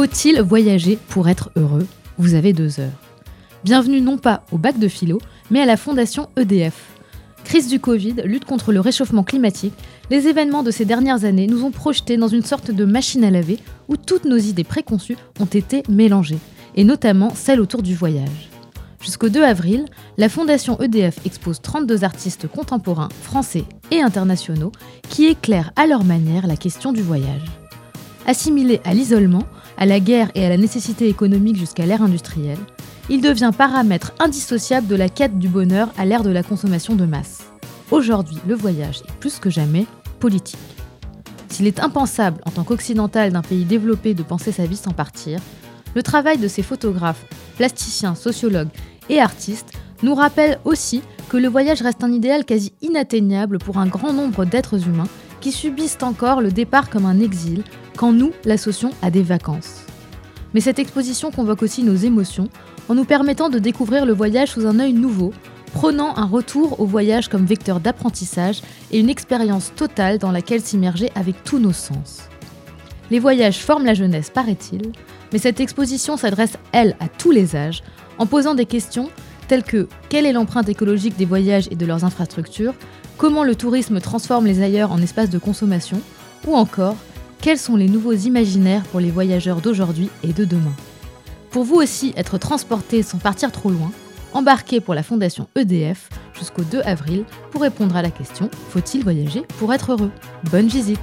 Faut-il 0.00 0.40
voyager 0.40 0.98
pour 1.10 1.28
être 1.28 1.50
heureux 1.56 1.86
Vous 2.16 2.32
avez 2.32 2.54
deux 2.54 2.80
heures. 2.80 2.98
Bienvenue 3.64 4.00
non 4.00 4.16
pas 4.16 4.44
au 4.50 4.56
bac 4.56 4.78
de 4.78 4.88
philo, 4.88 5.20
mais 5.50 5.60
à 5.60 5.66
la 5.66 5.76
fondation 5.76 6.30
EDF. 6.38 6.96
Crise 7.44 7.68
du 7.68 7.80
Covid, 7.80 8.14
lutte 8.24 8.46
contre 8.46 8.72
le 8.72 8.80
réchauffement 8.80 9.24
climatique, 9.24 9.74
les 10.08 10.26
événements 10.26 10.62
de 10.62 10.70
ces 10.70 10.86
dernières 10.86 11.26
années 11.26 11.48
nous 11.48 11.64
ont 11.64 11.70
projetés 11.70 12.16
dans 12.16 12.28
une 12.28 12.46
sorte 12.46 12.70
de 12.70 12.86
machine 12.86 13.24
à 13.24 13.30
laver 13.30 13.58
où 13.88 13.98
toutes 13.98 14.24
nos 14.24 14.38
idées 14.38 14.64
préconçues 14.64 15.18
ont 15.38 15.44
été 15.44 15.82
mélangées, 15.90 16.38
et 16.76 16.84
notamment 16.84 17.34
celles 17.34 17.60
autour 17.60 17.82
du 17.82 17.94
voyage. 17.94 18.48
Jusqu'au 19.02 19.28
2 19.28 19.42
avril, 19.42 19.84
la 20.16 20.30
Fondation 20.30 20.80
EDF 20.80 21.26
expose 21.26 21.60
32 21.60 22.04
artistes 22.04 22.48
contemporains, 22.48 23.10
français 23.20 23.64
et 23.90 24.00
internationaux, 24.00 24.72
qui 25.10 25.26
éclairent 25.26 25.72
à 25.76 25.86
leur 25.86 26.04
manière 26.04 26.46
la 26.46 26.56
question 26.56 26.94
du 26.94 27.02
voyage. 27.02 27.44
Assimilé 28.26 28.80
à 28.84 28.94
l'isolement, 28.94 29.44
à 29.80 29.86
la 29.86 29.98
guerre 29.98 30.30
et 30.34 30.44
à 30.44 30.50
la 30.50 30.58
nécessité 30.58 31.08
économique 31.08 31.56
jusqu'à 31.56 31.86
l'ère 31.86 32.02
industrielle, 32.02 32.58
il 33.08 33.22
devient 33.22 33.50
paramètre 33.56 34.12
indissociable 34.20 34.86
de 34.86 34.94
la 34.94 35.08
quête 35.08 35.38
du 35.38 35.48
bonheur 35.48 35.88
à 35.96 36.04
l'ère 36.04 36.22
de 36.22 36.30
la 36.30 36.42
consommation 36.42 36.94
de 36.94 37.06
masse. 37.06 37.44
Aujourd'hui, 37.90 38.36
le 38.46 38.54
voyage 38.54 39.00
est 39.08 39.18
plus 39.18 39.38
que 39.38 39.48
jamais 39.48 39.86
politique. 40.20 40.60
S'il 41.48 41.66
est 41.66 41.80
impensable 41.80 42.40
en 42.44 42.50
tant 42.50 42.62
qu'occidental 42.62 43.32
d'un 43.32 43.40
pays 43.40 43.64
développé 43.64 44.12
de 44.12 44.22
penser 44.22 44.52
sa 44.52 44.66
vie 44.66 44.76
sans 44.76 44.92
partir, 44.92 45.40
le 45.94 46.02
travail 46.02 46.36
de 46.36 46.46
ces 46.46 46.62
photographes, 46.62 47.24
plasticiens, 47.56 48.14
sociologues 48.14 48.68
et 49.08 49.18
artistes 49.18 49.72
nous 50.02 50.14
rappelle 50.14 50.60
aussi 50.64 51.02
que 51.30 51.38
le 51.38 51.48
voyage 51.48 51.82
reste 51.82 52.04
un 52.04 52.12
idéal 52.12 52.44
quasi 52.44 52.74
inatteignable 52.82 53.58
pour 53.58 53.78
un 53.78 53.86
grand 53.86 54.12
nombre 54.12 54.44
d'êtres 54.44 54.86
humains 54.86 55.08
qui 55.40 55.52
subissent 55.52 55.98
encore 56.02 56.42
le 56.42 56.52
départ 56.52 56.90
comme 56.90 57.06
un 57.06 57.18
exil 57.18 57.64
quand 58.00 58.12
nous 58.14 58.32
l'associons 58.46 58.92
à 59.02 59.10
des 59.10 59.22
vacances. 59.22 59.84
Mais 60.54 60.62
cette 60.62 60.78
exposition 60.78 61.30
convoque 61.30 61.62
aussi 61.62 61.82
nos 61.82 61.96
émotions 61.96 62.48
en 62.88 62.94
nous 62.94 63.04
permettant 63.04 63.50
de 63.50 63.58
découvrir 63.58 64.06
le 64.06 64.14
voyage 64.14 64.52
sous 64.52 64.66
un 64.66 64.80
œil 64.80 64.94
nouveau, 64.94 65.34
prônant 65.74 66.16
un 66.16 66.24
retour 66.24 66.80
au 66.80 66.86
voyage 66.86 67.28
comme 67.28 67.44
vecteur 67.44 67.78
d'apprentissage 67.78 68.62
et 68.90 68.98
une 68.98 69.10
expérience 69.10 69.74
totale 69.76 70.16
dans 70.16 70.32
laquelle 70.32 70.62
s'immerger 70.62 71.10
avec 71.14 71.44
tous 71.44 71.58
nos 71.58 71.74
sens. 71.74 72.22
Les 73.10 73.18
voyages 73.18 73.58
forment 73.58 73.84
la 73.84 73.92
jeunesse, 73.92 74.30
paraît-il, 74.30 74.92
mais 75.30 75.38
cette 75.38 75.60
exposition 75.60 76.16
s'adresse, 76.16 76.56
elle, 76.72 76.96
à 77.00 77.08
tous 77.08 77.32
les 77.32 77.54
âges, 77.54 77.82
en 78.16 78.24
posant 78.24 78.54
des 78.54 78.64
questions 78.64 79.10
telles 79.46 79.62
que 79.62 79.88
quelle 80.08 80.24
est 80.24 80.32
l'empreinte 80.32 80.70
écologique 80.70 81.18
des 81.18 81.26
voyages 81.26 81.68
et 81.70 81.76
de 81.76 81.84
leurs 81.84 82.06
infrastructures, 82.06 82.72
comment 83.18 83.44
le 83.44 83.56
tourisme 83.56 84.00
transforme 84.00 84.46
les 84.46 84.62
ailleurs 84.62 84.90
en 84.90 85.02
espaces 85.02 85.28
de 85.28 85.38
consommation, 85.38 86.00
ou 86.46 86.54
encore 86.54 86.96
quels 87.40 87.58
sont 87.58 87.76
les 87.76 87.88
nouveaux 87.88 88.12
imaginaires 88.12 88.82
pour 88.84 89.00
les 89.00 89.10
voyageurs 89.10 89.60
d'aujourd'hui 89.60 90.10
et 90.22 90.32
de 90.32 90.44
demain. 90.44 90.74
Pour 91.50 91.64
vous 91.64 91.76
aussi 91.76 92.12
être 92.16 92.38
transporté 92.38 93.02
sans 93.02 93.18
partir 93.18 93.50
trop 93.50 93.70
loin, 93.70 93.90
embarquez 94.32 94.80
pour 94.80 94.94
la 94.94 95.02
fondation 95.02 95.48
EDF 95.56 96.08
jusqu'au 96.38 96.62
2 96.62 96.80
avril 96.84 97.24
pour 97.50 97.62
répondre 97.62 97.96
à 97.96 98.02
la 98.02 98.10
question 98.10 98.50
Faut-il 98.70 99.02
voyager 99.02 99.42
pour 99.58 99.72
être 99.72 99.92
heureux? 99.92 100.12
Bonne 100.50 100.68
visite 100.68 101.00